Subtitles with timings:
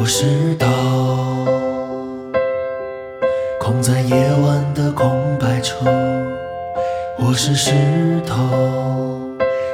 [0.00, 0.68] 我是岛，
[3.58, 5.84] 空在夜晚的空白处。
[7.18, 7.72] 我是石
[8.24, 8.36] 头，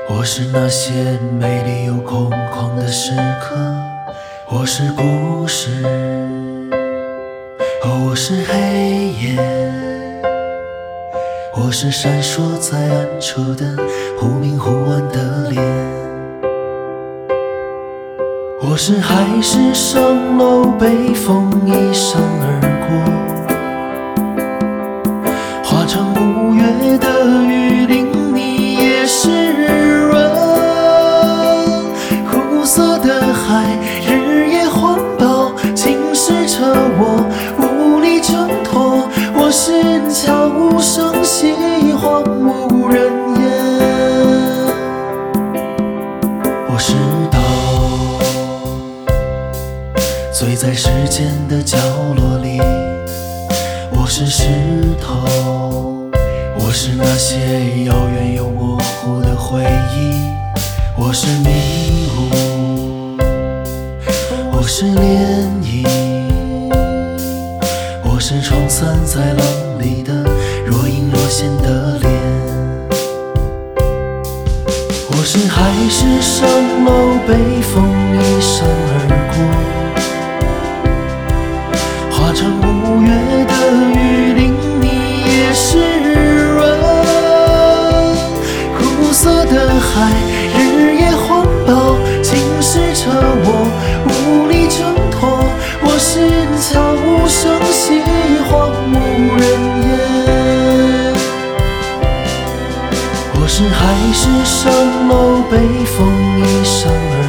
[0.09, 3.55] 我是那些美丽又空旷的时刻。
[4.49, 5.71] 我是故事，
[7.83, 9.39] 哦，我是黑夜，
[11.55, 13.77] 我是闪烁在暗处的
[14.19, 16.04] 忽明忽暗的脸。
[18.67, 22.89] 我是海市蜃楼，被风一闪而过，
[50.35, 51.79] 醉在时间的角
[52.17, 52.61] 落里，
[53.93, 54.49] 我是石
[55.01, 56.11] 头，
[56.59, 60.19] 我是那些遥远又模糊的回忆，
[60.99, 63.17] 我是迷雾，
[64.51, 64.99] 我是涟
[65.63, 65.87] 漪，
[68.03, 69.47] 我是冲散在浪
[69.79, 70.13] 里的
[70.67, 72.11] 若隐若现的脸，
[75.11, 76.43] 我是海市蜃
[76.85, 77.85] 楼，被风
[78.19, 78.67] 一扇
[89.47, 90.13] 的海，
[90.57, 90.59] 日
[91.01, 91.71] 夜环抱，
[92.23, 93.11] 侵蚀着
[93.45, 93.49] 我，
[94.07, 95.19] 无力挣脱。
[95.83, 96.11] 我是
[96.61, 97.41] 悄无声
[97.73, 98.03] 息，
[98.49, 98.53] 荒
[98.93, 98.95] 无
[99.37, 99.43] 人
[99.83, 99.87] 烟。
[103.41, 103.81] 我是海
[104.13, 104.69] 市蜃
[105.09, 105.13] 楼，
[105.51, 105.53] 被
[105.85, 105.95] 风
[106.41, 107.24] 一闪而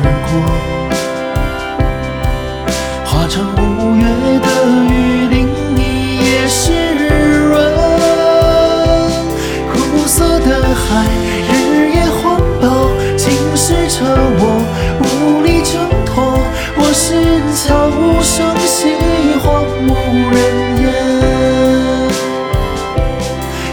[17.55, 18.97] 悄无声息
[19.41, 19.89] 荒无
[20.29, 20.37] 人
[20.81, 20.85] 烟。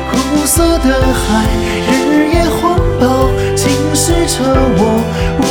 [0.08, 1.44] 苦涩的海
[1.90, 1.90] 日
[2.32, 4.38] 夜环抱侵蚀着
[4.78, 4.80] 我
[5.40, 5.44] 无